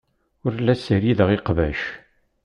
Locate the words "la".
0.59-0.75